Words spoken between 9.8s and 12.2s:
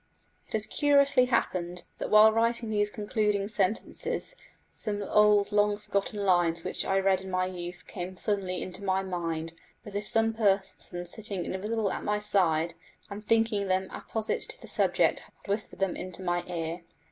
as if some person sitting invisible at my